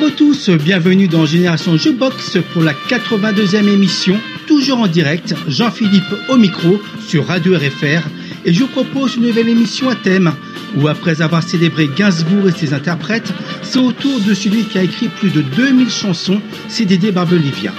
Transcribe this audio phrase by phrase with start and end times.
[0.00, 6.38] Vous tous, bienvenue dans Génération Jukebox pour la 82e émission, toujours en direct, Jean-Philippe au
[6.38, 8.08] micro sur Radio RFR
[8.46, 10.32] et je vous propose une nouvelle émission à thème
[10.74, 13.30] où après avoir célébré Gainsbourg et ses interprètes,
[13.62, 17.74] c'est au tour de celui qui a écrit plus de 2000 chansons, CDD Barbelivia,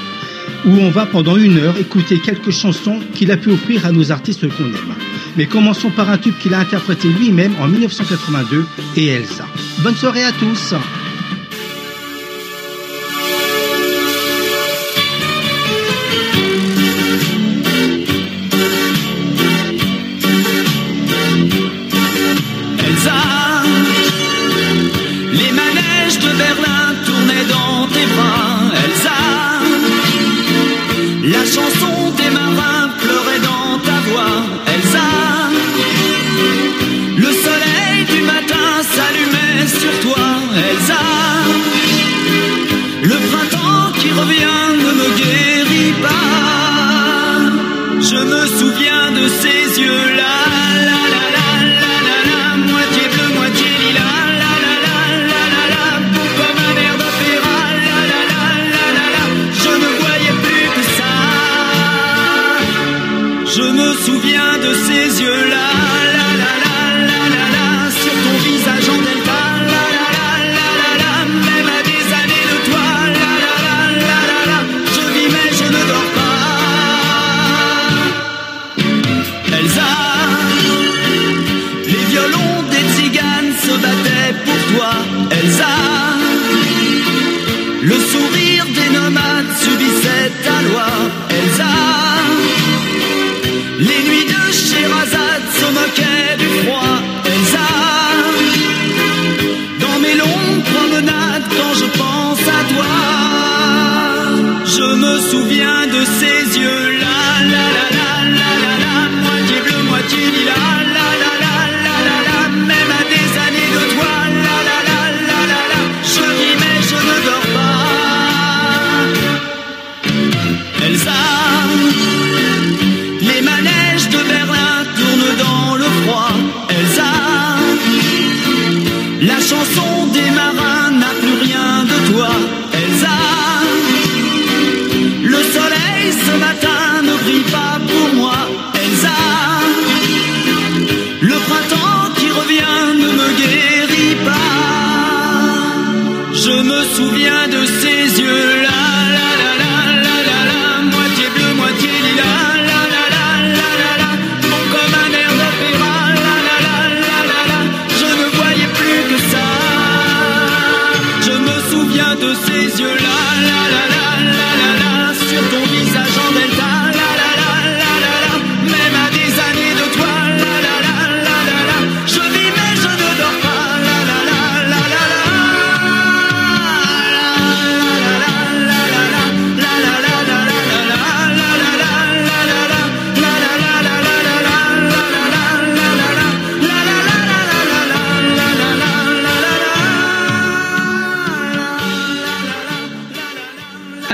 [0.65, 4.11] où on va pendant une heure écouter quelques chansons qu'il a pu offrir à nos
[4.11, 4.95] artistes qu'on aime.
[5.37, 8.63] Mais commençons par un tube qu'il a interprété lui-même en 1982
[8.95, 9.47] et Elsa.
[9.79, 10.75] Bonne soirée à tous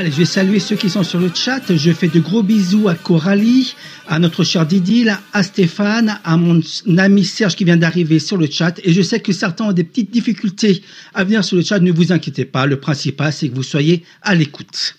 [0.05, 1.75] je vais saluer ceux qui sont sur le chat.
[1.75, 3.75] Je fais de gros bisous à Coralie,
[4.07, 6.61] à notre cher Didil, à Stéphane, à mon
[6.97, 8.79] ami Serge qui vient d'arriver sur le chat.
[8.83, 10.83] Et je sais que certains ont des petites difficultés
[11.15, 11.79] à venir sur le chat.
[11.79, 12.67] Ne vous inquiétez pas.
[12.67, 14.95] Le principal, c'est que vous soyez à l'écoute.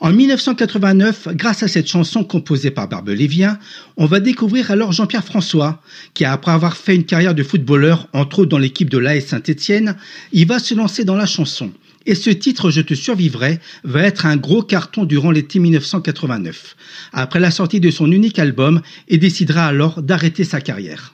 [0.00, 3.58] En 1989, grâce à cette chanson composée par Barbelivien,
[3.96, 5.82] on va découvrir alors Jean-Pierre François,
[6.14, 9.96] qui après avoir fait une carrière de footballeur, entre autres dans l'équipe de l'AS Saint-Étienne,
[10.32, 11.72] il va se lancer dans la chanson.
[12.08, 16.74] Et ce titre Je te survivrai va être un gros carton durant l'été 1989,
[17.12, 21.12] après la sortie de son unique album, et décidera alors d'arrêter sa carrière.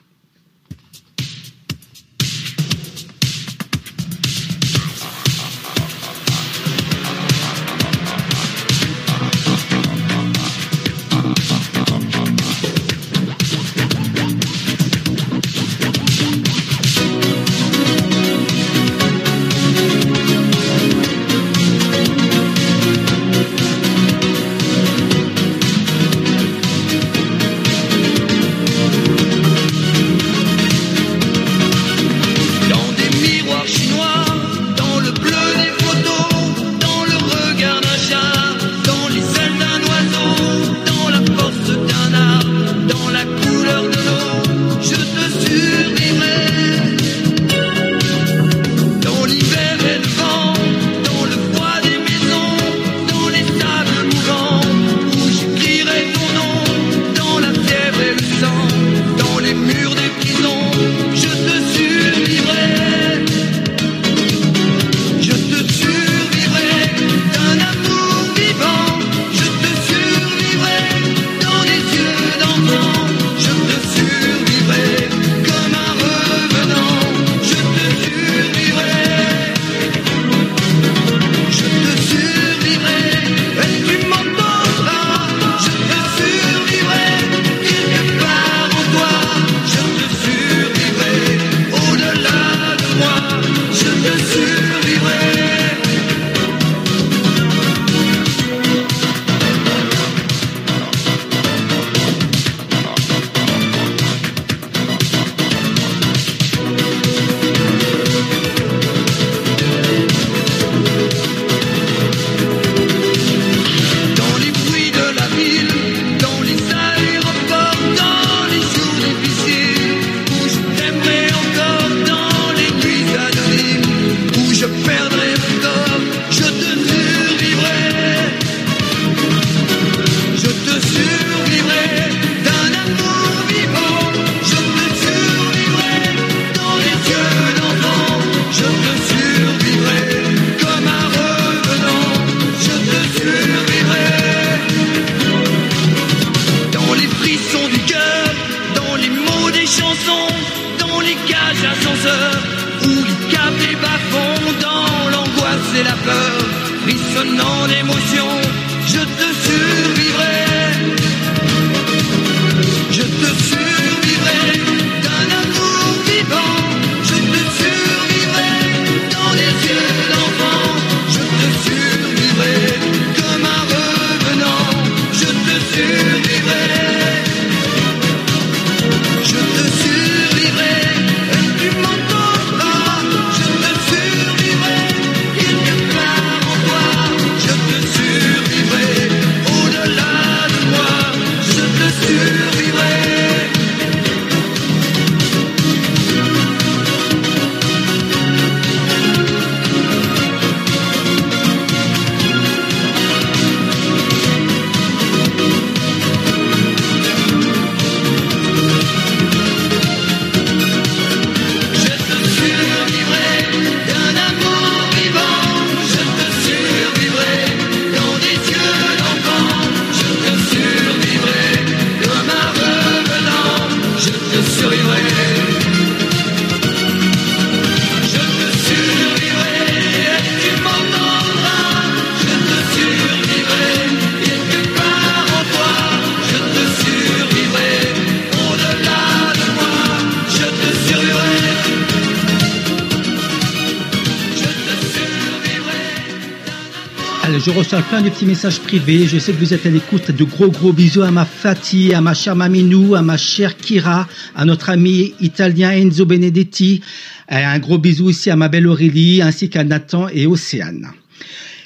[248.10, 249.06] Petits messages privés.
[249.06, 250.10] Je sais que vous êtes à l'écoute.
[250.10, 254.06] De gros gros bisous à ma Fatih, à ma chère Maminou, à ma chère Kira,
[254.36, 256.82] à notre ami italien Enzo Benedetti.
[257.30, 260.90] Et un gros bisou aussi à ma belle Aurélie, ainsi qu'à Nathan et Océane.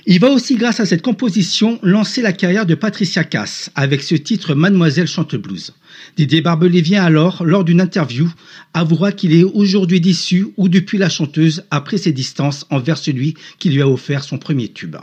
[0.07, 4.15] Il va aussi, grâce à cette composition, lancer la carrière de Patricia Cass avec ce
[4.15, 5.75] titre Mademoiselle chante blues.
[6.17, 8.31] Didier Barbelé vient alors, lors d'une interview,
[8.75, 13.71] avouera qu'il est aujourd'hui déçu ou depuis la chanteuse après ses distances envers celui qui
[13.71, 14.97] lui a offert son premier tube.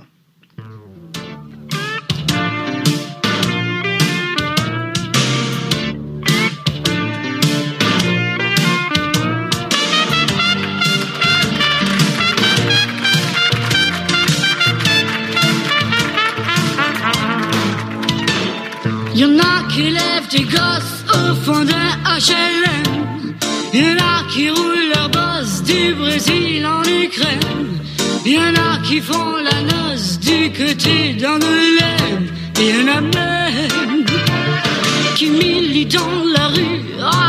[21.31, 21.89] Au fond d'un
[22.25, 23.35] HLM.
[23.73, 27.79] Y'en a qui roulent leur boss du Brésil en Ukraine.
[28.25, 32.27] Y'en a qui font la noce du côté d'Angoulême.
[32.59, 34.05] Y'en a même
[35.15, 36.81] qui militent dans la rue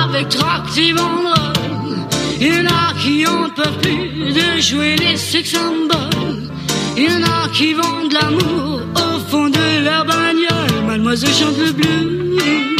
[0.04, 1.98] avec tract et banderoles.
[2.40, 6.48] Y'en a qui en peuvent plus de jouer les sex symboles.
[6.96, 10.86] Y'en a qui vendent l'amour au fond de leur bagnole.
[10.86, 12.75] Mademoiselle chante le blues.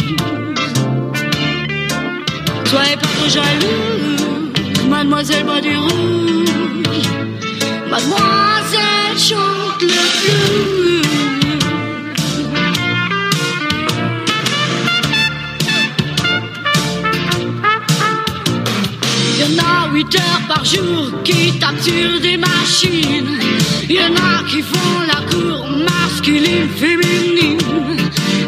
[2.69, 7.07] Soyez pas trop jaloux, mademoiselle boit du rouge.
[7.89, 9.87] Mademoiselle chante le
[10.19, 11.07] blues.
[19.39, 23.39] Y'en a 8 heures par jour qui tapent sur des machines.
[23.89, 27.57] Y'en a qui font la cour masculine, féminine.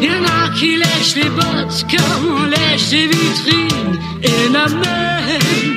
[0.00, 3.98] Y'en a qui lèchent les bottes comme on lèche des vitrines.
[4.22, 5.76] Et y'en a même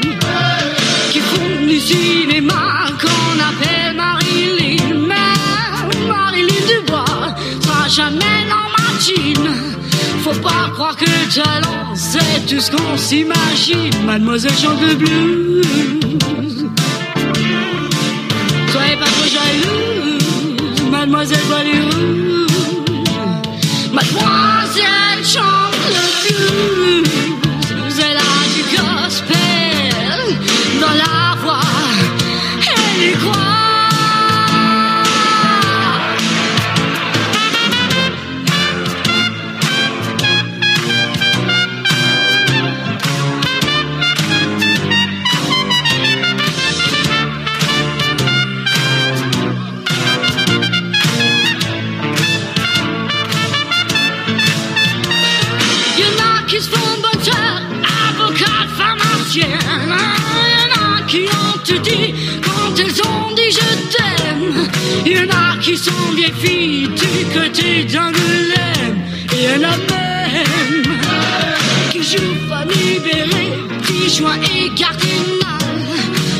[1.11, 5.07] qui font du cinéma qu'on appelle Marilyn.
[5.07, 8.43] Mais Marilyn Dubois sera jamais
[8.99, 9.49] jean.
[10.23, 14.05] Faut pas croire que le talent c'est tout ce qu'on s'imagine.
[14.05, 15.63] Mademoiselle chante le blues.
[18.71, 22.22] Soyez pas trop jalouse, mademoiselle rouge.
[24.23, 26.82] Mademoiselle chante le blues.
[65.83, 68.97] Sont vieilles filles du côté d'Angoulême.
[69.35, 70.97] Et y'en a même
[71.91, 73.45] qui jouent Fanny Béré,
[73.85, 75.59] qui joint et cardinal.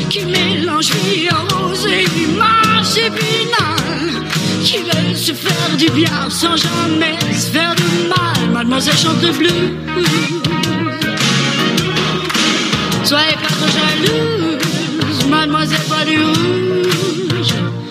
[0.08, 4.22] Qui mélangent vie rose et image épinal.
[4.64, 8.50] Qui veulent se faire du bien sans jamais se faire du mal.
[8.50, 9.72] Mademoiselle chante le blues.
[13.04, 17.83] Soyez pas trop jaloux, mademoiselle pas du rouge.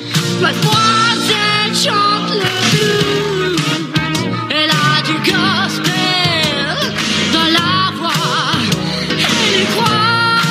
[0.44, 3.62] Mademoiselle chante le blues.
[4.50, 6.76] Elle a du gospel
[7.32, 8.52] dans la voix.
[9.10, 10.42] Elle y croit.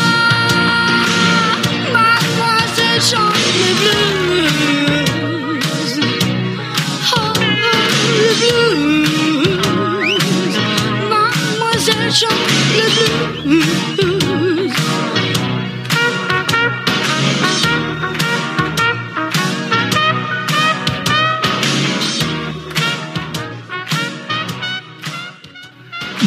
[1.93, 5.29] Mademoiselle chante le blues.
[7.15, 7.33] Oh,
[8.19, 9.61] le blues.
[11.11, 12.87] Mademoiselle chante le
[13.45, 14.12] blues.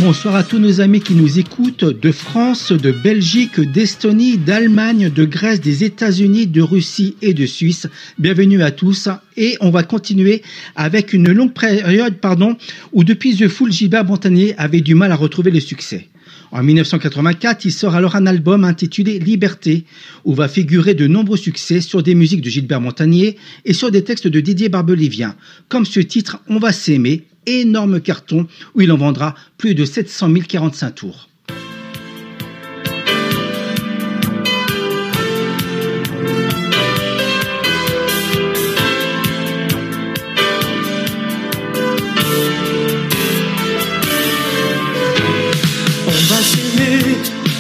[0.06, 5.26] Bonsoir à tous nos amis qui nous écoutent de France, de Belgique, d'Estonie, d'Allemagne, de
[5.26, 7.88] Grèce, des États-Unis, de Russie et de Suisse.
[8.20, 10.44] Bienvenue à tous et on va continuer
[10.76, 12.56] avec une longue période pardon,
[12.94, 16.08] où depuis The Fool, Gilbert Montagnier avait du mal à retrouver le succès.
[16.52, 19.86] En 1984, il sort alors un album intitulé Liberté,
[20.24, 24.04] où va figurer de nombreux succès sur des musiques de Gilbert Montagnier et sur des
[24.04, 25.36] textes de Didier Barbelivien,
[25.68, 30.34] comme ce titre On va s'aimer, énorme carton où il en vendra plus de 700
[30.48, 31.30] 045 tours.
[46.08, 47.18] On va s'aimer,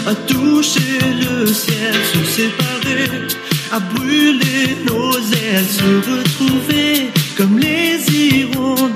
[0.07, 3.27] à toucher le ciel, se séparer,
[3.71, 8.94] à brûler nos ailes, se retrouver comme les hirondelles.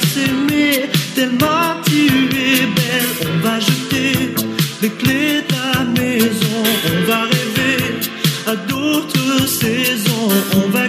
[0.00, 3.12] S'aimer, tellement tu es belle.
[3.26, 4.34] On va jeter
[4.82, 7.84] les clés de la maison, on va rêver
[8.46, 10.28] à d'autres saisons.
[10.56, 10.88] On va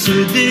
[0.00, 0.49] se découvrir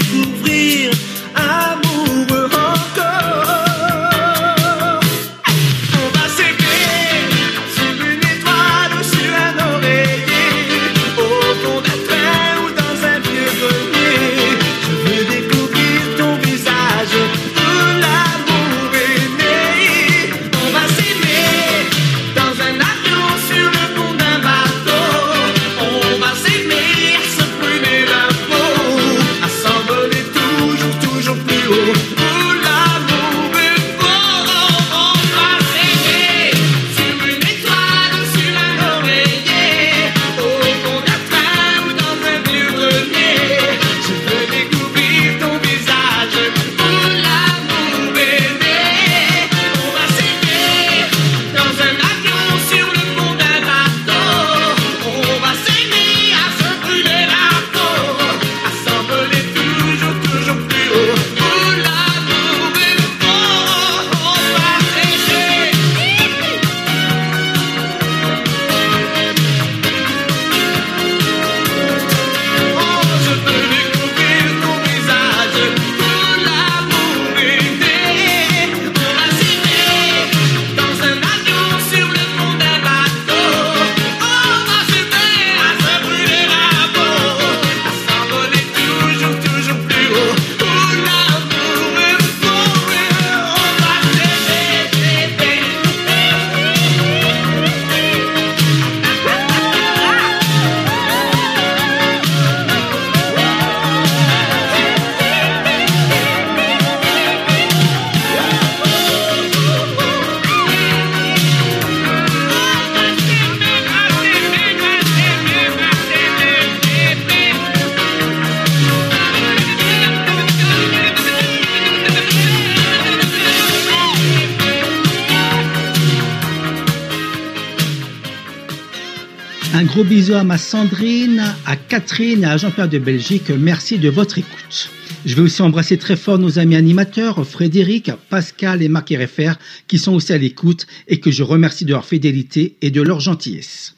[130.52, 133.50] à Sandrine, à Catherine et à Jean-Pierre de Belgique.
[133.50, 134.90] Merci de votre écoute.
[135.26, 139.56] Je vais aussi embrasser très fort nos amis animateurs, Frédéric, Pascal et Marc RFR,
[139.88, 143.20] qui sont aussi à l'écoute et que je remercie de leur fidélité et de leur
[143.20, 143.96] gentillesse.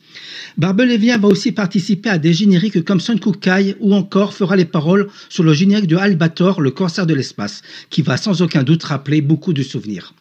[0.58, 5.08] Barbelevien va aussi participer à des génériques comme Son Kukai ou encore fera les paroles
[5.30, 9.22] sur le générique de Albator, le cancer de l'espace, qui va sans aucun doute rappeler
[9.22, 10.14] beaucoup de souvenirs.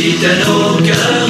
[0.00, 1.29] Capitaine au cœur d'or.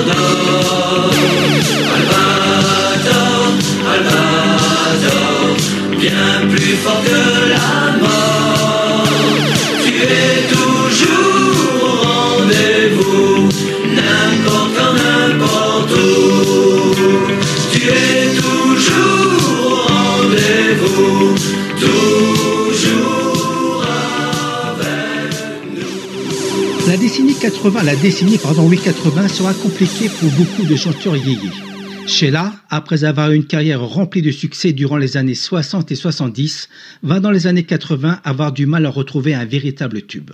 [27.40, 31.50] 80, la décennie pardon, oui 80 sera compliquée pour beaucoup de chanteurs yéyés.
[32.06, 36.68] Sheila, après avoir eu une carrière remplie de succès durant les années 60 et 70,
[37.02, 40.32] va dans les années 80 avoir du mal à retrouver un véritable tube.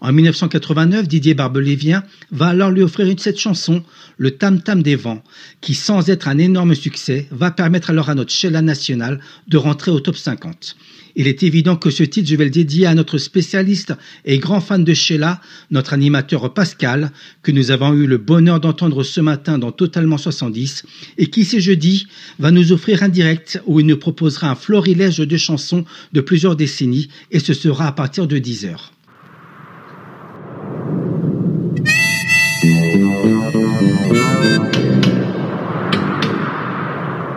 [0.00, 2.02] En 1989, Didier Barbelivien
[2.32, 3.84] va alors lui offrir une cette chanson,
[4.16, 5.22] Le Tam Tam des Vents,
[5.60, 9.92] qui, sans être un énorme succès, va permettre alors à notre Sheila nationale de rentrer
[9.92, 10.74] au top 50.
[11.16, 13.94] Il est évident que ce titre, je vais le dédier à notre spécialiste
[14.24, 19.02] et grand fan de Sheila, notre animateur Pascal, que nous avons eu le bonheur d'entendre
[19.02, 20.84] ce matin dans Totalement 70,
[21.18, 22.06] et qui, ce jeudi,
[22.38, 26.56] va nous offrir un direct où il nous proposera un florilège de chansons de plusieurs
[26.56, 28.92] décennies, et ce sera à partir de 10 heures.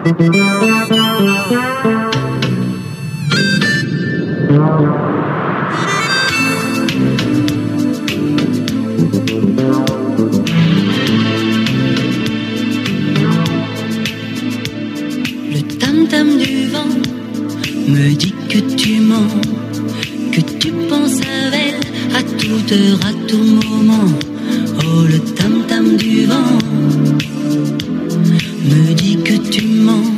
[0.06, 0.85] Le tam-tam
[28.69, 30.17] me dit que tu mens,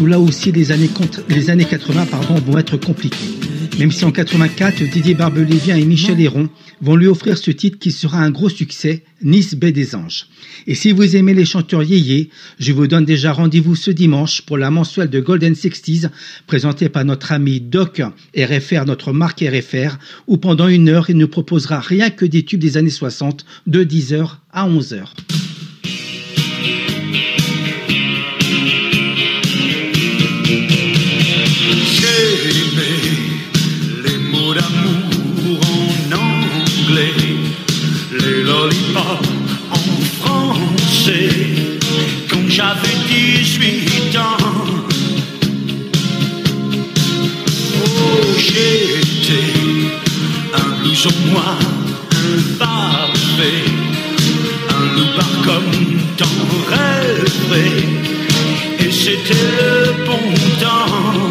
[0.00, 0.90] où là aussi les années,
[1.28, 3.16] les années 80 pardon, vont être compliquées.
[3.78, 6.48] Même si en 84, Didier Barbelivien et Michel Héron
[6.80, 10.26] vont lui offrir ce titre qui sera un gros succès, Nice Baie des Anges.
[10.66, 14.58] Et si vous aimez les chanteurs yéyés, je vous donne déjà rendez-vous ce dimanche pour
[14.58, 16.06] la mensuelle de Golden Sixties,
[16.48, 18.02] présentée par notre ami Doc
[18.36, 22.60] RFR, notre marque RFR, où pendant une heure, il ne proposera rien que des tubes
[22.60, 25.04] des années 60, de 10h à 11h.
[42.58, 44.36] J'avais 18 ans.
[47.84, 49.52] Oh, j'étais
[50.54, 51.56] un blouson noir,
[52.24, 53.64] un parfait,
[54.76, 56.38] un loupard comme t'en
[56.72, 57.78] rêverais,
[58.80, 61.30] et c'était le bon temps.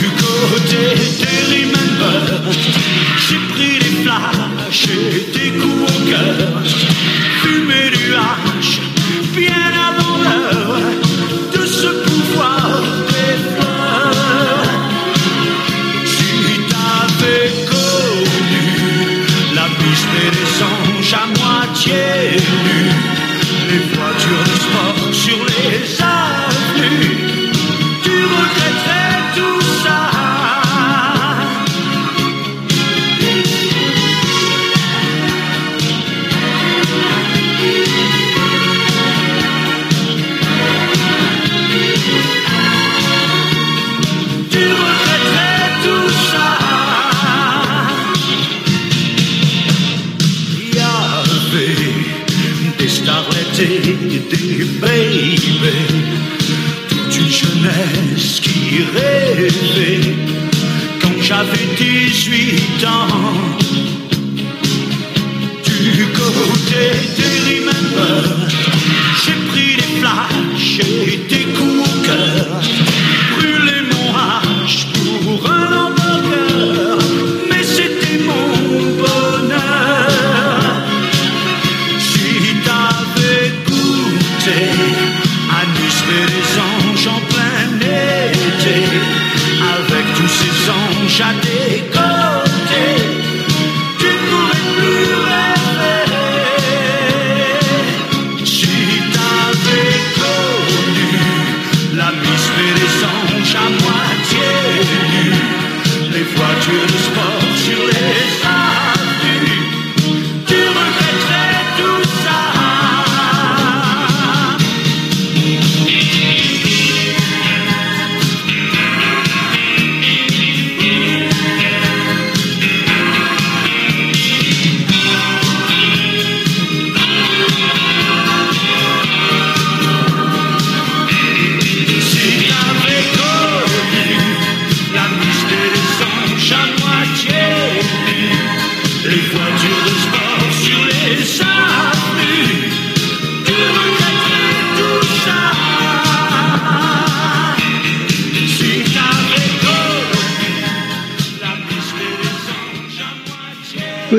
[0.00, 0.82] Du côté
[1.20, 2.52] des Remember,
[3.28, 6.62] j'ai pris flashs et des coups au cœur,
[7.42, 8.80] fumé du hache,
[9.34, 10.76] bien avant l'heure
[11.54, 14.70] de ce pouvoir des fleurs.
[16.04, 16.32] Si
[16.70, 22.21] t'avais connu la piste des anges à moitié
[61.00, 63.32] quand j'avais 18 ans.
[65.64, 66.82] Du côté
[67.16, 68.48] des Remember,
[69.24, 71.41] j'ai pris des flashs et des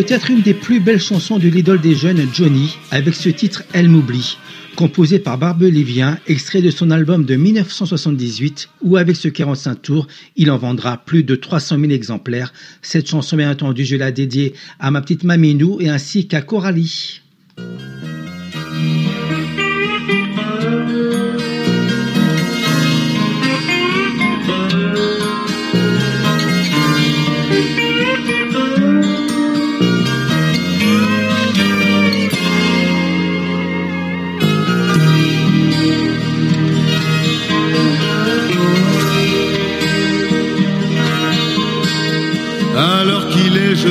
[0.06, 3.88] Peut-être une des plus belles chansons de l'idole des jeunes, Johnny, avec ce titre Elle
[3.88, 4.38] m'oublie,
[4.76, 10.08] composé par Barbe Livien, extrait de son album de 1978, où avec ce 45 tours,
[10.36, 12.52] il en vendra plus de 300 000 exemplaires.
[12.82, 17.22] Cette chanson, bien entendu, je la dédiée à ma petite Maminou et ainsi qu'à Coralie.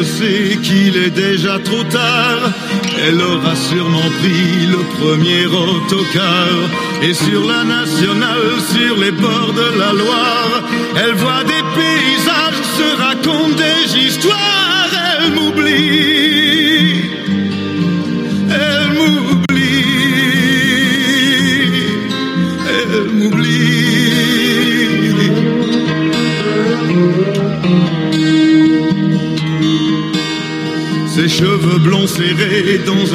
[0.02, 2.40] Je sais qu'il est déjà trop tard.
[3.06, 6.48] Elle aura sûrement pris le premier autocar.
[7.02, 10.62] Et sur la nationale, sur les bords de la Loire,
[10.96, 14.90] elle voit des paysages, se raconte des histoires.
[15.20, 17.21] Elle m'oublie.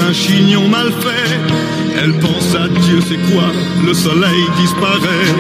[0.08, 1.38] Un chignon mal fait.
[2.02, 3.48] Elle pense à Dieu, c'est quoi
[3.86, 5.34] Le soleil disparaît.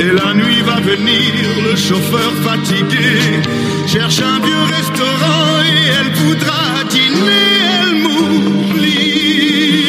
[0.00, 3.10] Et la nuit va venir, le chauffeur fatigué
[3.86, 7.48] cherche un vieux restaurant et elle voudra dîner.
[7.82, 9.81] Elle m'oublie.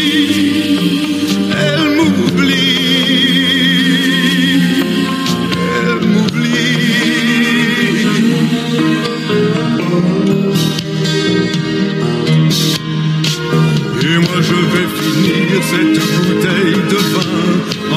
[15.74, 17.36] Cette bouteille de vin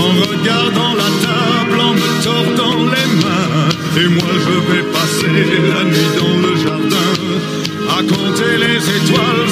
[0.02, 3.68] en regardant la table, en me tordant les mains.
[4.00, 5.36] Et moi je vais passer
[5.74, 7.12] la nuit dans le jardin
[7.96, 9.45] à compter les étoiles,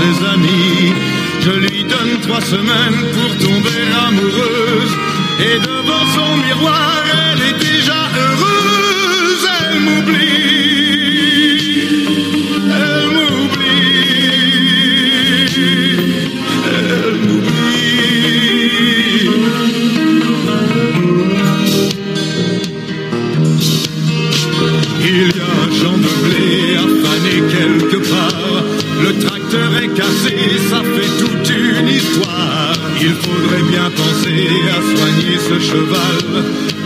[0.00, 0.94] ses amis.
[1.40, 4.94] Je lui donne trois semaines pour tomber amoureuse.
[5.48, 9.46] Et devant son miroir, elle est déjà heureuse.
[9.62, 10.20] Elle m'oublie.
[12.82, 13.90] Elle m'oublie.
[16.76, 17.60] Elle m'oublie.
[25.12, 26.50] Il y a un champ de blé
[27.04, 28.59] faner quelque part.
[35.50, 36.79] Ce cheval.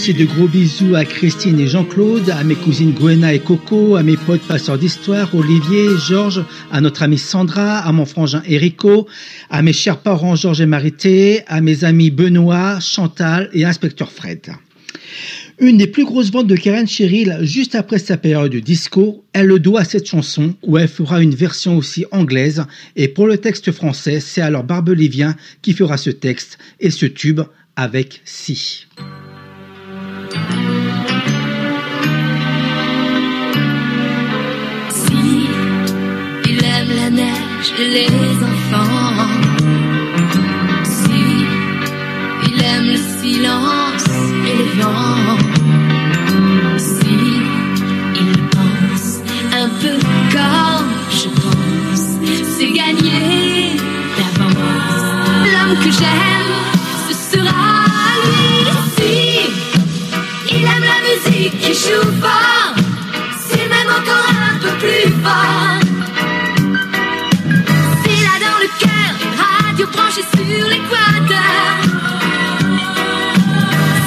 [0.00, 4.02] Aussi de gros bisous à Christine et Jean-Claude, à mes cousines Gwena et Coco, à
[4.02, 9.06] mes potes passeurs d'histoire, Olivier, Georges, à notre amie Sandra, à mon frangin Erico,
[9.50, 14.40] à mes chers parents Georges et Marité, à mes amis Benoît, Chantal et Inspecteur Fred.
[15.58, 19.48] Une des plus grosses ventes de Karen Cheryl juste après sa période de disco, elle
[19.48, 22.64] le doit à cette chanson où elle fera une version aussi anglaise
[22.96, 27.42] et pour le texte français, c'est alors Barbelivien qui fera ce texte et ce tube
[27.76, 28.86] avec Si.
[34.90, 35.48] Si
[36.48, 39.26] il aime la neige et les enfants.
[40.84, 41.22] Si
[42.46, 44.08] il aime le silence
[44.46, 45.38] et le vent.
[46.78, 47.18] Si
[48.22, 49.08] il pense
[49.52, 49.96] un peu
[50.34, 52.06] comme je pense,
[52.56, 53.20] c'est gagné
[54.16, 55.04] d'avance.
[55.52, 56.29] L'homme que j'aime,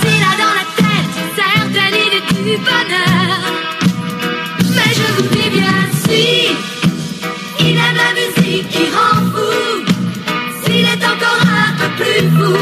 [0.01, 3.39] S'il a dans la tête, certes, elle est du bonheur.
[4.75, 6.25] Mais je vous dis bien, si,
[7.59, 9.53] il aime la musique qui rend fou,
[10.63, 12.55] s'il est encore un peu plus fou.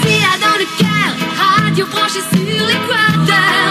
[0.00, 3.68] S'il a dans le cœur, radio branché sur l'équateur.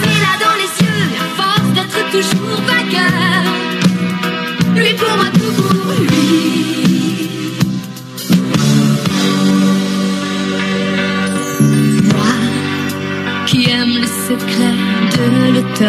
[0.00, 1.06] S'il a dans les yeux,
[1.36, 3.59] force d'être toujours vainqueur.
[15.80, 15.88] Moi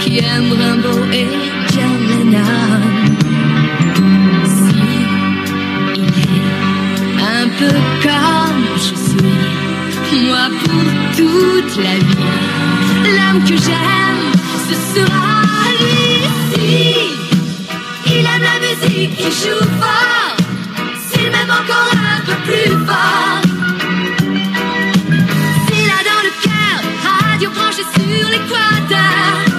[0.00, 1.28] qui aime Rimbaud et
[1.72, 2.34] John.
[4.44, 4.74] Si
[5.94, 12.32] il est un peu comme je suis, moi pour toute la vie,
[13.04, 14.24] l'homme que j'aime,
[14.68, 15.36] ce sera
[15.78, 16.02] lui.
[16.52, 16.70] Si
[18.06, 20.36] il aime la musique, il joue fort,
[21.06, 23.43] s'il m'aime encore un peu plus fort.
[28.26, 29.53] un'equata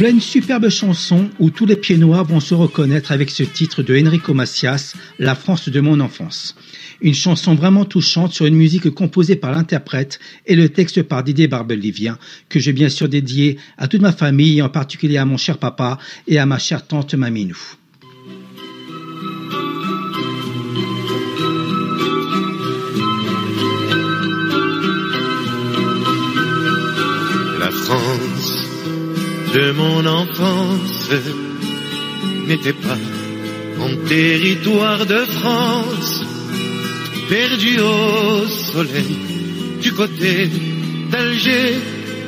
[0.00, 3.82] Voilà une superbe chanson où tous les pieds noirs vont se reconnaître avec ce titre
[3.82, 6.56] de Enrico Macias, La France de mon enfance.
[7.02, 11.48] Une chanson vraiment touchante sur une musique composée par l'interprète et le texte par Didier
[11.48, 12.16] Barbelivien,
[12.48, 15.98] que j'ai bien sûr dédié à toute ma famille, en particulier à mon cher papa
[16.26, 17.58] et à ma chère tante Maminou.
[29.54, 31.10] De mon enfance
[32.46, 32.98] n'était pas
[33.80, 36.24] en territoire de France,
[37.28, 39.16] perdu au soleil
[39.82, 40.48] du côté
[41.10, 41.74] d'Alger.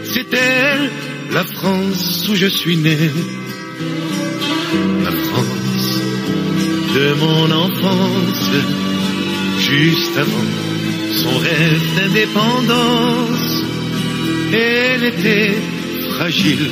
[0.05, 0.91] C'était
[1.31, 2.99] la France où je suis né.
[5.05, 6.01] La France
[6.95, 8.51] de mon enfance,
[9.61, 10.49] juste avant
[11.23, 13.65] son rêve d'indépendance.
[14.53, 15.55] Elle était
[16.15, 16.71] fragile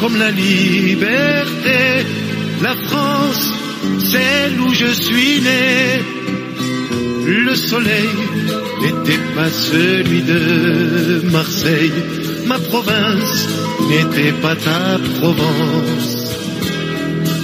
[0.00, 1.78] comme la liberté.
[2.60, 3.54] La France,
[4.10, 6.02] celle où je suis né.
[7.26, 8.08] Le soleil
[8.82, 11.92] n'était pas celui de Marseille.
[12.46, 13.48] Ma province
[13.90, 16.34] n'était pas ta Provence.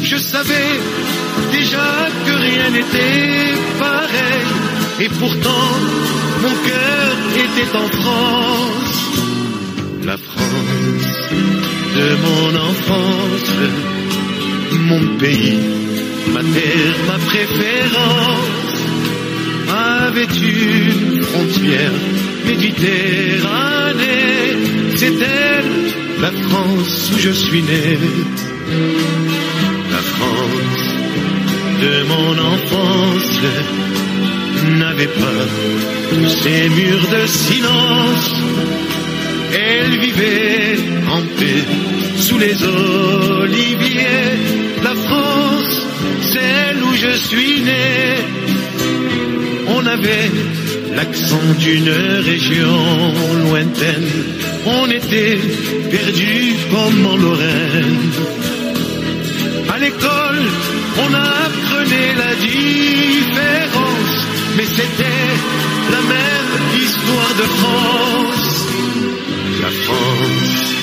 [0.03, 0.73] Je savais
[1.53, 4.49] déjà que rien n'était pareil.
[5.01, 5.71] Et pourtant,
[6.43, 7.13] mon cœur
[7.45, 8.95] était en France.
[10.07, 11.07] La France
[11.97, 13.53] de mon enfance,
[14.73, 15.59] mon pays,
[16.31, 18.75] ma terre, ma préférence,
[19.71, 21.93] avait une frontière
[22.45, 22.99] méditerranée.
[24.97, 25.73] C'est elle,
[26.21, 27.99] la France où je suis né.
[29.91, 30.85] La France
[31.81, 33.41] de mon enfance
[34.79, 35.47] n'avait pas
[36.11, 38.35] tous ces murs de silence.
[39.57, 40.77] Elle vivait
[41.09, 41.65] en paix
[42.19, 44.33] sous les oliviers.
[44.83, 45.87] La France,
[46.33, 48.17] celle où je suis né.
[49.69, 50.31] On avait
[50.97, 51.91] l'accent d'une
[52.31, 53.13] région
[53.45, 54.11] lointaine.
[54.67, 55.39] On était
[55.91, 58.11] perdus comme en Lorraine.
[59.69, 60.43] À l'école,
[61.05, 64.15] on apprenait la différence,
[64.57, 65.31] mais c'était
[65.95, 68.44] la même histoire de France.
[69.61, 70.75] La France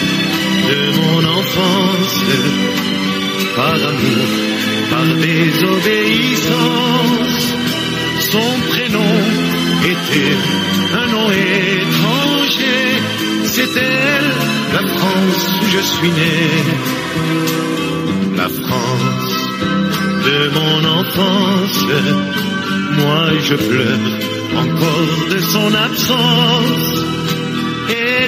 [0.70, 2.22] de mon enfance,
[3.56, 4.30] par amour,
[4.90, 7.46] par désobéissance,
[8.32, 9.16] son prénom
[9.84, 10.38] était
[10.94, 12.84] un nom étranger.
[13.44, 14.32] C'est elle,
[14.74, 16.38] la France où je suis né.
[18.38, 19.38] La France
[20.26, 21.82] de mon enfance.
[22.98, 24.06] Moi je pleure
[24.58, 26.91] encore de son absence.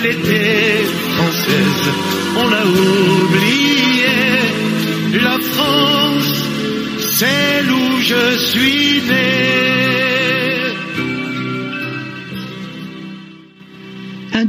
[0.06, 0.84] Elle était
[1.16, 1.92] française,
[2.36, 4.06] on l'a oublié.
[5.24, 6.50] La France,
[6.98, 9.93] c'est où je suis né.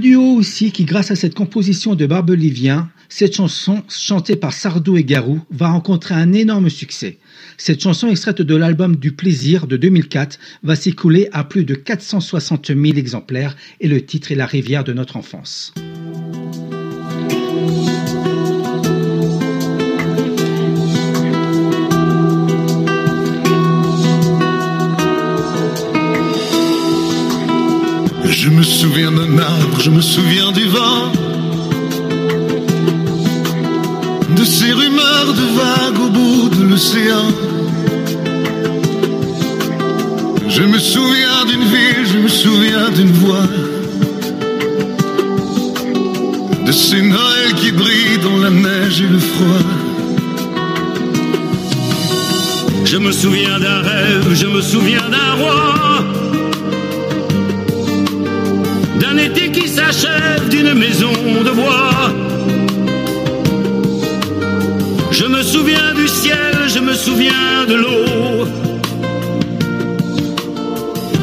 [0.05, 5.05] Duo aussi qui, grâce à cette composition de Barbelivien, cette chanson, chantée par Sardou et
[5.05, 7.19] Garou, va rencontrer un énorme succès.
[7.57, 12.67] Cette chanson, extraite de l'album Du Plaisir de 2004, va s'écouler à plus de 460
[12.67, 15.73] 000 exemplaires et le titre est La rivière de notre enfance.
[29.85, 31.13] Je me souviens du vent,
[34.35, 37.27] de ces rumeurs de vagues au bout de l'océan.
[40.49, 43.47] Je me souviens d'une ville, je me souviens d'une voix,
[46.65, 49.65] de ces Noëls qui brillent dans la neige et le froid.
[52.87, 55.75] Je me souviens d'un rêve, je me souviens d'un roi
[59.05, 59.44] d'un été
[60.51, 61.13] d'une maison
[61.45, 62.13] de bois.
[65.11, 68.47] Je me souviens du ciel, je me souviens de l'eau,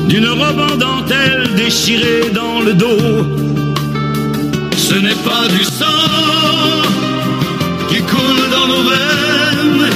[0.07, 3.25] d'une robe en dentelle déchirée dans le dos.
[4.77, 6.07] Ce n'est pas du sang
[7.89, 9.89] qui coule dans nos veines,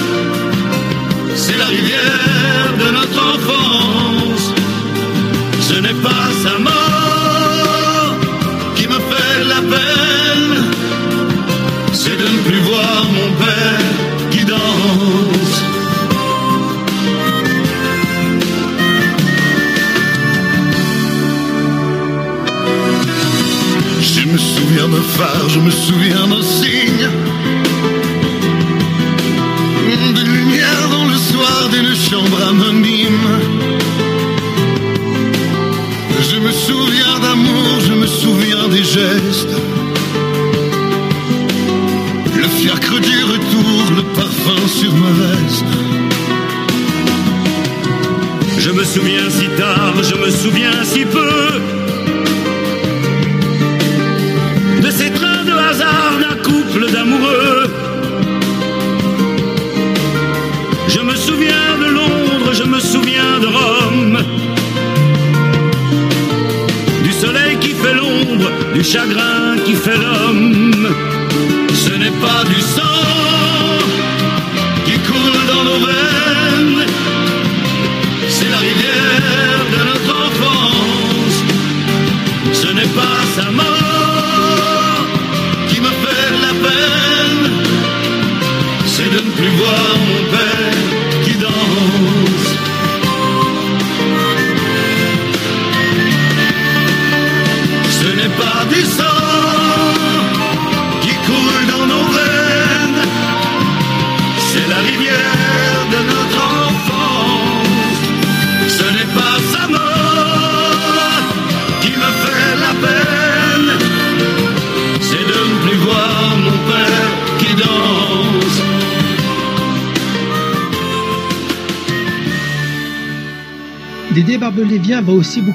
[13.17, 13.79] mon père
[14.31, 15.55] qui danse.
[24.01, 27.07] Je me souviens d'un phare, je me souviens d'un signe,
[30.15, 33.29] d'une lumière dans le soir d'une chambre anonyme.
[36.29, 39.55] Je me souviens d'amour, je me souviens des gestes.
[42.65, 45.65] Fiacre du retour, le parfum sur ma veste.
[48.57, 51.84] Je me souviens si tard, je me souviens si peu.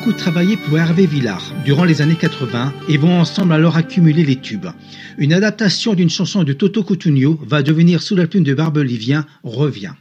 [0.00, 4.36] Beaucoup travailler pour Hervé Villard durant les années 80 et vont ensemble alors accumuler les
[4.36, 4.68] tubes.
[5.18, 9.92] Une adaptation d'une chanson de Toto Cutugno va devenir sous la plume de Barbelivien Revient.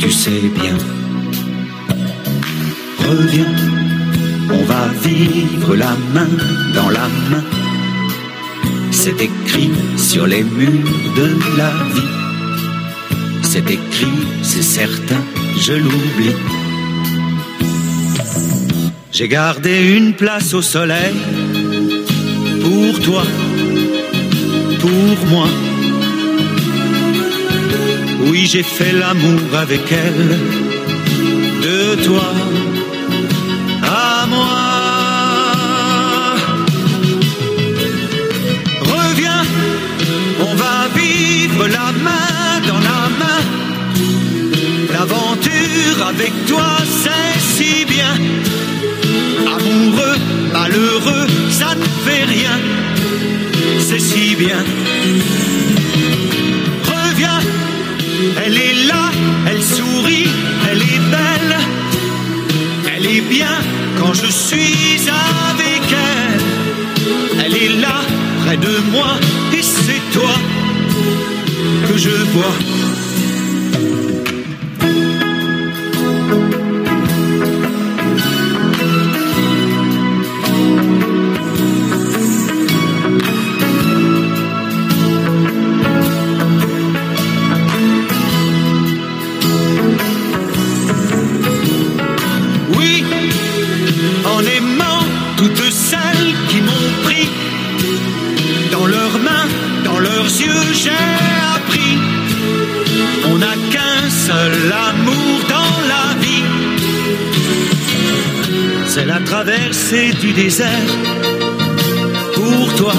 [0.00, 0.76] Tu sais bien.
[3.08, 3.54] Reviens,
[4.50, 6.28] on va vivre la main
[6.74, 7.44] dans la main.
[8.90, 12.12] C'est écrit sur les murs de la vie.
[13.42, 15.22] C'est écrit, c'est certain,
[15.60, 16.34] je l'oublie.
[19.12, 21.14] J'ai gardé une place au soleil
[22.60, 23.22] pour toi,
[24.80, 25.48] pour moi.
[28.28, 30.38] Oui, j'ai fait l'amour avec elle.
[31.62, 32.32] De toi
[33.82, 34.46] à moi.
[38.80, 39.42] Reviens,
[40.40, 43.42] on va vivre la main dans la main.
[44.92, 46.70] L'aventure avec toi,
[47.02, 48.14] c'est si bien.
[49.56, 50.16] Amoureux,
[50.52, 52.58] malheureux, ça ne fait rien.
[53.78, 54.64] C'est si bien.
[58.48, 59.10] Elle est là,
[59.48, 60.28] elle sourit,
[60.70, 61.56] elle est belle.
[62.94, 63.58] Elle est bien
[63.98, 65.00] quand je suis
[65.50, 67.44] avec elle.
[67.44, 68.02] Elle est là,
[68.44, 69.18] près de moi,
[69.52, 70.30] et c'est toi
[71.88, 72.54] que je vois.
[109.86, 110.68] Traversée du désert.
[112.34, 112.92] Pour toi,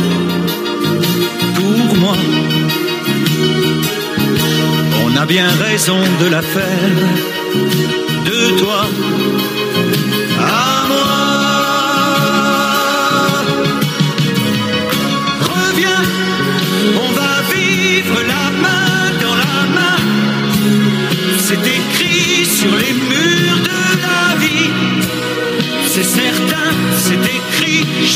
[1.55, 2.15] pour moi.
[5.05, 6.89] On a bien raison de la faire.
[8.25, 8.85] De toi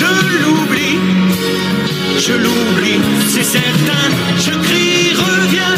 [0.01, 0.99] je l'oublie.
[2.25, 2.99] Je l'oublie,
[3.33, 4.05] c'est certain,
[4.45, 5.75] je crie, reviens.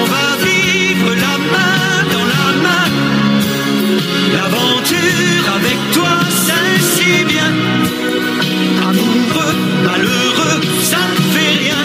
[0.00, 2.86] On va vivre la main dans la main.
[4.34, 6.14] L'aventure avec toi,
[6.46, 7.52] c'est si bien.
[8.88, 9.56] Amoureux,
[9.86, 10.60] malheureux,
[10.90, 11.82] ça ne fait rien.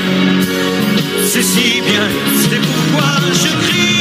[1.31, 2.07] C'est si bien,
[2.49, 3.11] c'est pourquoi
[3.41, 3.92] je crie,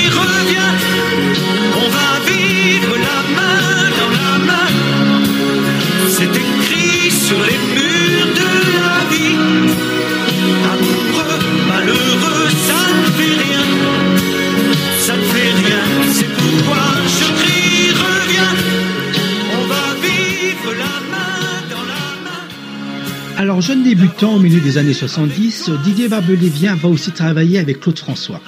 [23.62, 28.40] jeune débutant au milieu des années 70, Didier Barbelivien va aussi travailler avec Claude François.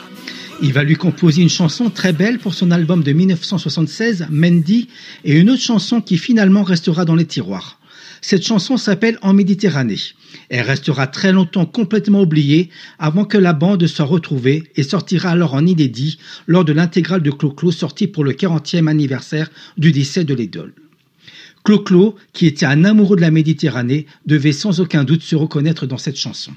[0.61, 4.89] Il va lui composer une chanson très belle pour son album de 1976, Mendy,
[5.25, 7.79] et une autre chanson qui finalement restera dans les tiroirs.
[8.23, 10.01] Cette chanson s'appelle En Méditerranée.
[10.49, 15.55] Elle restera très longtemps complètement oubliée avant que la bande soit retrouvée et sortira alors
[15.55, 19.49] en inédit lors de l'intégrale de Clo-Clo sortie pour le 40e anniversaire
[19.79, 20.75] du décès de l'idole.
[21.65, 25.97] Clo-Clo, qui était un amoureux de la Méditerranée, devait sans aucun doute se reconnaître dans
[25.97, 26.53] cette chanson.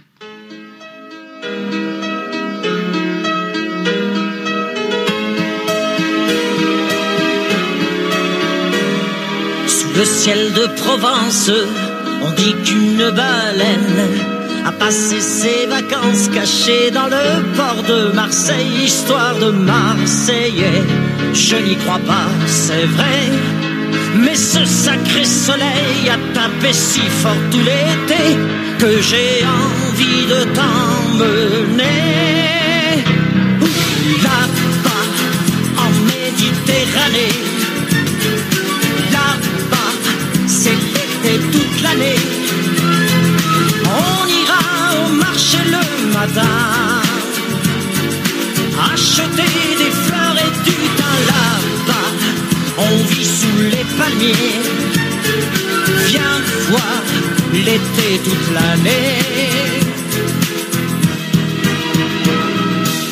[9.67, 11.51] Sous le ciel de Provence,
[12.23, 19.39] on dit qu'une baleine a passé ses vacances cachées dans le port de Marseille, histoire
[19.39, 20.83] de Marseillais.
[21.33, 23.56] Je n'y crois pas, c'est vrai.
[24.23, 28.37] Mais ce sacré soleil a tapé si fort tout l'été
[28.79, 32.27] que j'ai envie de t'emmener
[34.23, 35.05] là-bas
[35.83, 37.35] en Méditerranée.
[39.11, 39.91] Là-bas,
[40.47, 42.21] c'est l'été toute l'année.
[43.85, 44.63] On ira
[45.05, 45.83] au marché le
[46.13, 46.57] matin,
[48.93, 52.06] acheter des fleurs et du thym là-bas.
[52.79, 54.61] On vit sous les palmiers,
[56.05, 56.37] viens
[56.69, 57.01] voir
[57.53, 59.17] l'été toute l'année.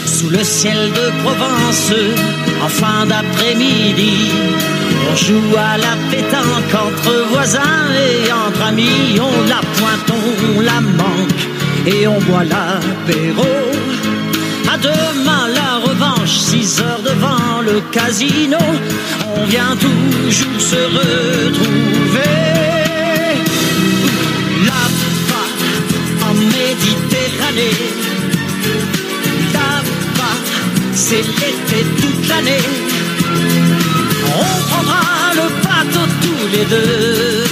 [0.05, 1.91] Sous le ciel de Provence,
[2.63, 4.29] en fin d'après-midi,
[5.11, 9.19] on joue à la pétanque entre voisins et entre amis.
[9.19, 11.41] On la pointe, on la manque
[11.87, 13.47] et on boit l'apéro.
[14.71, 18.57] À demain la revanche, 6 heures devant le casino.
[19.37, 22.35] On vient toujours se retrouver.
[24.69, 25.49] Là-bas,
[26.27, 27.79] en Méditerranée.
[29.53, 30.37] Là-bas,
[30.93, 32.65] c'est l'été toute l'année.
[34.37, 37.43] On prendra le bateau tous les deux.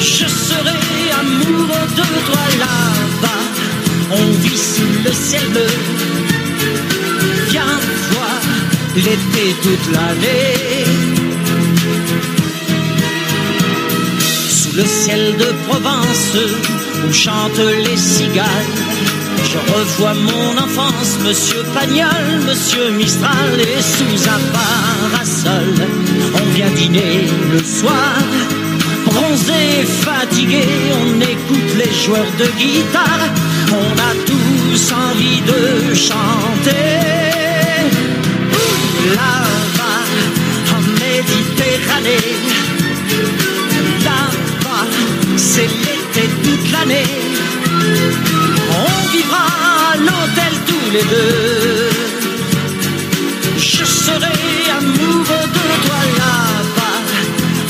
[0.00, 0.78] Je serai
[1.20, 3.44] amoureux de toi là-bas.
[4.10, 6.17] On vit sous le ciel bleu.
[8.96, 10.84] L'été toute l'année.
[14.48, 16.36] Sous le ciel de Provence
[17.06, 18.72] où chantent les cigales,
[19.44, 25.74] je revois mon enfance, Monsieur Pagnol, Monsieur Mistral, et sous un parasol,
[26.34, 28.16] on vient dîner le soir.
[29.06, 30.64] Bronzé, fatigué,
[31.00, 33.28] on écoute les joueurs de guitare,
[33.72, 37.27] on a tous envie de chanter.
[39.14, 40.04] Là-bas,
[40.76, 42.28] en Méditerranée,
[44.04, 44.86] là-bas,
[45.36, 47.06] c'est l'été toute l'année.
[48.70, 49.46] On vivra
[49.92, 51.90] à l'hôtel tous les deux.
[53.56, 54.34] Je serai
[54.78, 57.00] amoureux de toi là-bas,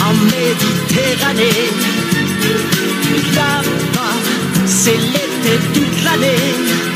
[0.08, 1.70] en Méditerranée.
[3.34, 4.16] Là-bas,
[4.66, 6.87] c'est l'été toute l'année.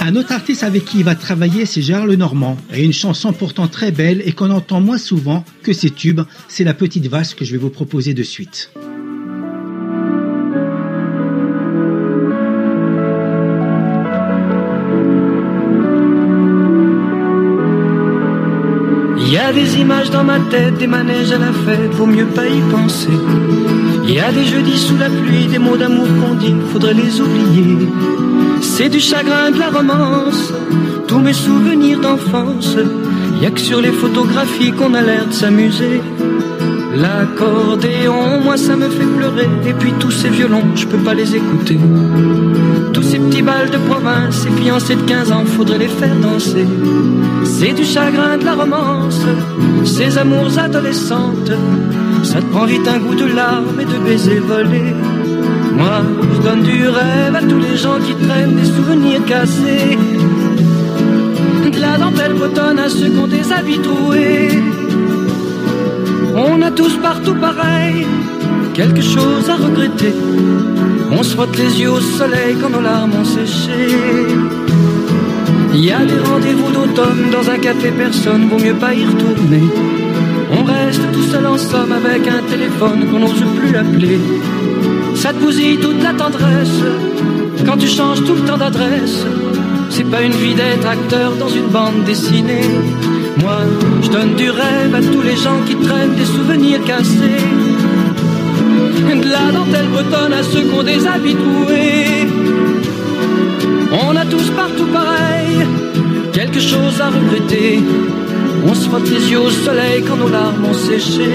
[0.00, 2.56] Un autre artiste avec qui il va travailler, c'est Gérard Lenormand.
[2.72, 6.64] Et une chanson pourtant très belle et qu'on entend moins souvent que ses tubes, c'est
[6.64, 8.70] La Petite Vache que je vais vous proposer de suite.
[19.56, 23.16] Des images dans ma tête, des manèges à la fête, vaut mieux pas y penser.
[24.04, 27.20] Il y a des jeudis sous la pluie, des mots d'amour qu'on dit, faudrait les
[27.22, 27.88] oublier.
[28.60, 30.52] C'est du chagrin, de la romance,
[31.08, 32.76] tous mes souvenirs d'enfance.
[33.40, 36.02] Y a que sur les photographies qu'on a l'air de s'amuser.
[36.94, 41.34] L'accordéon, moi ça me fait pleurer, et puis tous ces violons, je peux pas les
[41.34, 41.78] écouter.
[42.96, 46.66] Tous ces petits balles de province, ces fiancés de 15 ans, faudrait les faire danser.
[47.44, 49.20] C'est du chagrin, de la romance,
[49.84, 51.52] ces amours adolescentes.
[52.22, 54.94] Ça te prend vite un goût de larmes et de baisers volés.
[55.76, 56.00] Moi,
[56.34, 59.98] je donne du rêve à tous les gens qui traînent des souvenirs cassés.
[61.70, 64.58] De la dentelle bretonne à ceux qui ont des habits troués.
[66.34, 68.06] On a tous partout pareil,
[68.72, 70.14] quelque chose à regretter.
[71.10, 73.96] On se frotte les yeux au soleil quand nos larmes ont séché.
[75.74, 79.62] Il y a des rendez-vous d'automne dans un café, personne, vaut mieux pas y retourner.
[80.52, 84.18] On reste tout seul en somme avec un téléphone qu'on n'ose plus appeler.
[85.14, 86.82] Ça te bousille toute la tendresse
[87.64, 89.26] quand tu changes tout le temps d'adresse.
[89.90, 92.68] C'est pas une vie d'être acteur dans une bande dessinée.
[93.42, 93.58] Moi,
[94.02, 97.42] je donne du rêve à tous les gens qui traînent des souvenirs cassés.
[99.06, 100.98] De la dentelle bretonne à ceux qui ont des.
[103.92, 105.66] On a tous partout pareil,
[106.32, 107.80] quelque chose à regretter.
[108.66, 111.30] On se frotte les yeux au soleil quand nos larmes ont séché.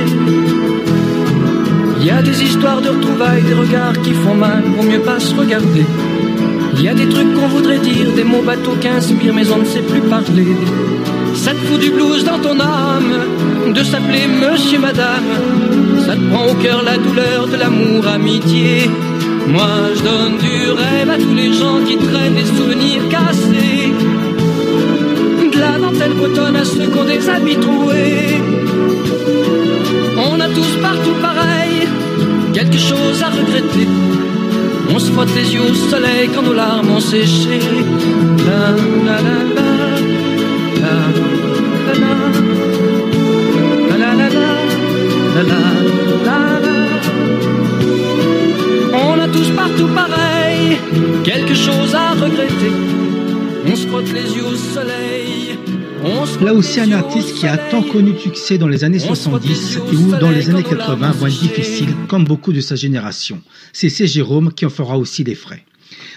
[1.99, 5.19] Il y a des histoires de retrouvailles, des regards qui font mal, vaut mieux pas
[5.19, 5.85] se regarder.
[6.75, 9.65] Il y a des trucs qu'on voudrait dire, des mots bateaux qui mais on ne
[9.65, 10.55] sait plus parler.
[11.35, 15.80] Ça te fout du blues dans ton âme, de s'appeler monsieur, madame.
[16.29, 18.89] Au cœur la douleur de l'amour, amitié.
[19.47, 23.93] Moi, je donne du rêve à tous les gens qui traînent des souvenirs cassés.
[25.53, 28.41] De la dentelle bretonne à ceux qui ont des habits troués.
[30.17, 31.87] On a tous partout pareil,
[32.53, 33.87] quelque chose à regretter.
[34.93, 37.59] On se frotte les yeux au soleil quand nos larmes ont séché.
[49.71, 50.77] Partout pareil,
[51.23, 52.71] quelque chose à regretter.
[53.65, 55.57] On se frotte les yeux au soleil.
[56.43, 59.29] Là aussi un artiste qui a tant connu de succès dans les années On se
[59.29, 61.27] frotte 70 les yeux au et où dans les années quand nos 80 larmes vont
[61.27, 61.47] être séchées.
[61.47, 63.39] difficiles comme beaucoup de sa génération.
[63.71, 64.07] C'est C.
[64.07, 65.63] Jérôme qui en fera aussi les frais.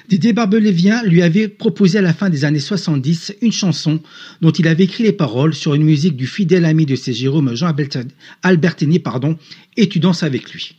[0.09, 4.01] Didier Barbelivien lui avait proposé à la fin des années 70 une chanson
[4.41, 7.13] dont il avait écrit les paroles sur une musique du fidèle ami de C.
[7.13, 8.09] Jérôme, Jean Albertini-
[8.43, 9.37] Albertini, pardon,
[9.77, 10.77] et tu danses avec lui.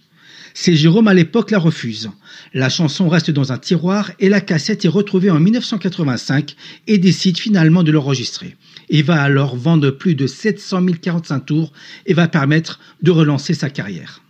[0.58, 0.74] C.
[0.74, 2.10] Jérôme à l'époque la refuse.
[2.53, 6.56] La chanson reste dans un tiroir et la cassette est retrouvée en 1985
[6.88, 8.56] et décide finalement de l'enregistrer.
[8.89, 11.74] Il va alors vendre plus de 700 045 tours
[12.06, 14.22] et va permettre de relancer sa carrière.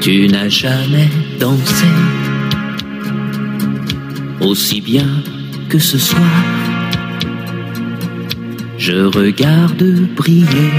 [0.00, 1.08] Tu n'as jamais
[1.40, 1.86] dansé
[4.40, 5.08] aussi bien
[5.68, 6.73] que ce soir.
[8.78, 9.84] Je regarde
[10.16, 10.70] briller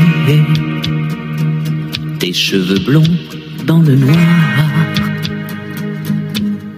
[2.20, 3.04] tes cheveux blonds
[3.66, 4.18] dans le noir.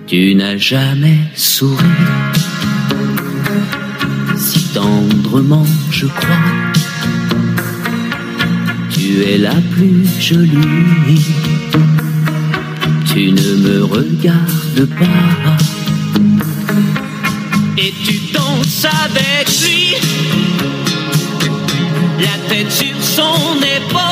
[0.07, 1.83] Tu n'as jamais souri
[4.37, 6.43] si tendrement, je crois.
[8.91, 11.25] Tu es la plus jolie.
[13.11, 15.57] Tu ne me regardes pas.
[17.77, 19.95] Et tu danses avec lui,
[22.19, 24.06] la tête sur son épaule.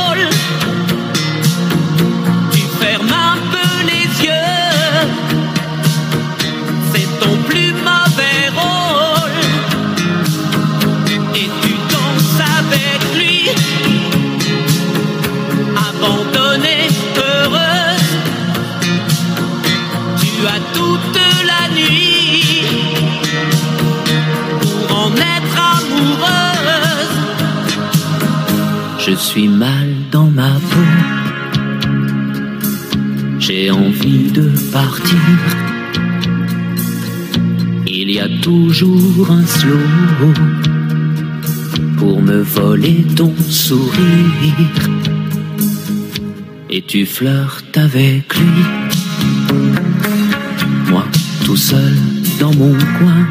[29.08, 30.80] Je suis mal dans ma peau.
[33.38, 35.20] J'ai envie de partir.
[37.86, 40.34] Il y a toujours un slow
[41.97, 44.89] pour me voler ton sourire.
[46.72, 48.64] Et tu flirtes avec lui.
[50.89, 51.06] Moi,
[51.43, 51.95] tout seul
[52.39, 53.28] dans mon coin.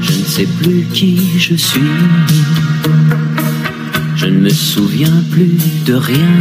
[0.00, 2.67] Je ne sais plus qui je suis.
[4.20, 5.56] Je ne me souviens plus
[5.86, 6.36] de rien.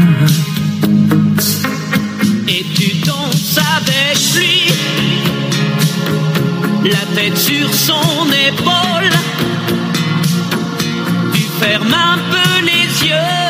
[2.48, 4.74] Et tu danses avec lui,
[6.90, 9.12] la tête sur son épaule.
[11.36, 13.47] Tu fermes un peu les yeux,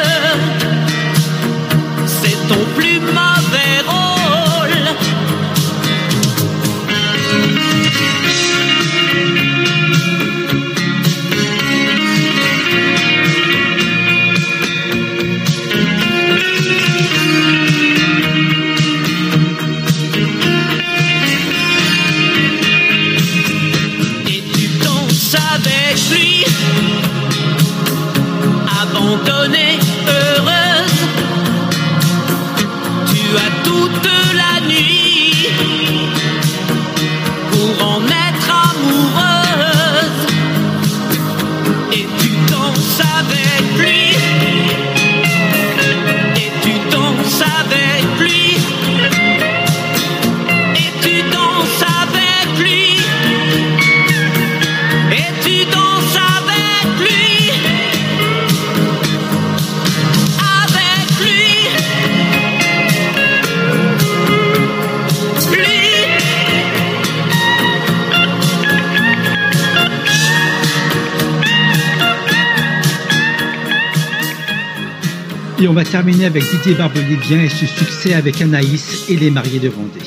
[75.68, 79.70] on va terminer avec Didier Barbelivien et ce succès avec Anaïs et les mariés de
[79.70, 79.99] Vendée.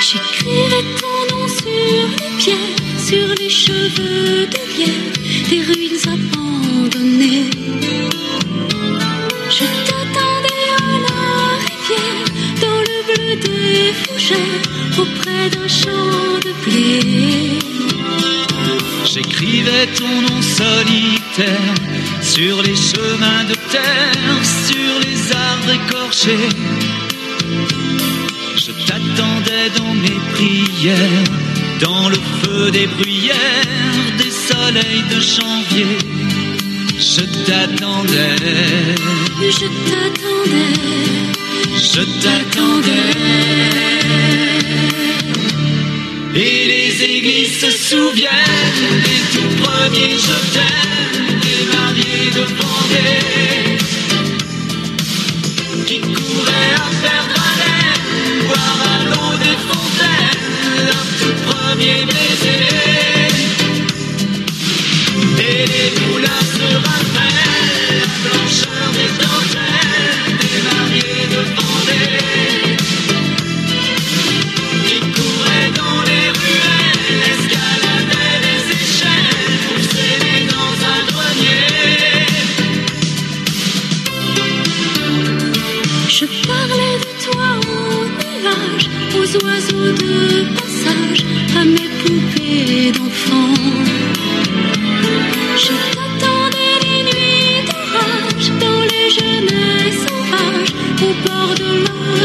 [0.00, 2.56] J'écrirai ton nom sur les pierres,
[2.98, 5.12] sur les cheveux de lierre,
[5.50, 7.50] des ruines abandonnées.
[9.50, 11.18] Je t'attendais à la
[11.66, 12.24] rivière,
[12.60, 14.62] dans le bleu des fougères,
[14.98, 17.58] auprès d'un champ de blé.
[19.10, 21.74] J'écrivais ton nom solitaire
[22.20, 26.48] sur les chemins de terre, sur les arbres écorchés.
[28.54, 31.24] Je t'attendais dans mes prières,
[31.80, 33.34] dans le feu des bruyères,
[34.18, 35.96] des soleils de janvier.
[36.98, 38.36] Je t'attendais,
[39.40, 40.74] Je t'attendais,
[41.76, 43.97] je t'attendais.
[46.40, 53.67] Et les églises se souviennent des tout premiers je t'aime, des mariés de Vendée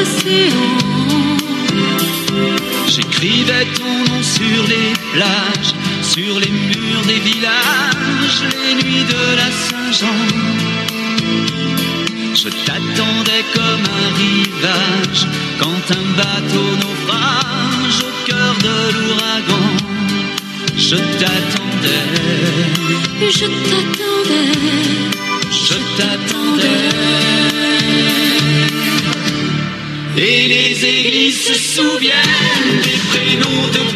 [0.03, 0.69] l'océan.
[2.87, 9.49] J'écrivais ton nom sur les plages, sur les murs des villages, les nuits de la
[9.65, 10.21] Saint-Jean.
[12.35, 15.21] Je t'attendais comme un rivage
[15.59, 19.69] quand un bateau naufrage au cœur de l'ouragan.
[20.75, 22.09] Je t'attendais,
[23.39, 24.51] Je t'attendais,
[25.51, 27.43] je t'attendais.
[30.15, 33.92] Et les églises se souviennent des prénoms de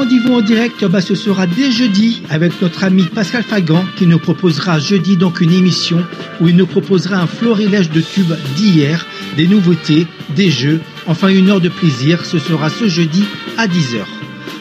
[0.00, 4.18] rendez-vous en direct, bah, ce sera dès jeudi avec notre ami Pascal Fagan qui nous
[4.18, 6.02] proposera jeudi donc une émission
[6.40, 9.04] où il nous proposera un florilège de tubes d'hier,
[9.36, 12.24] des nouveautés, des jeux, enfin une heure de plaisir.
[12.24, 13.24] Ce sera ce jeudi
[13.58, 14.06] à 10h.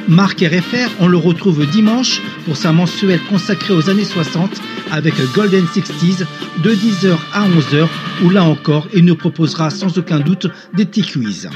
[0.09, 4.51] Marc RFR, on le retrouve dimanche pour sa mensuelle consacrée aux années 60
[4.91, 6.25] avec Golden 60s
[6.63, 7.87] de 10h à 11h
[8.25, 11.47] où là encore il nous proposera sans aucun doute des petits quiz.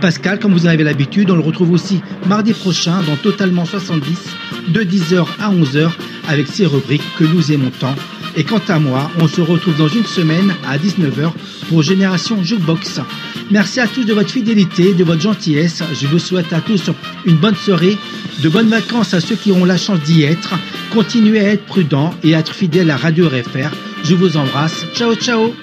[0.00, 4.16] Pascal, comme vous en avez l'habitude, on le retrouve aussi mardi prochain dans Totalement 70
[4.68, 5.90] de 10h à 11h
[6.28, 7.94] avec ses rubriques que nous aimons tant.
[8.36, 11.32] Et quant à moi, on se retrouve dans une semaine à 19h
[11.68, 13.00] pour Génération Jukebox.
[13.50, 15.82] Merci à tous de votre fidélité, de votre gentillesse.
[15.98, 16.90] Je vous souhaite à tous
[17.24, 17.96] une bonne soirée,
[18.42, 20.54] de bonnes vacances à ceux qui ont la chance d'y être.
[20.92, 23.74] Continuez à être prudents et à être fidèles à Radio RFR.
[24.04, 24.84] Je vous embrasse.
[24.94, 25.54] Ciao, ciao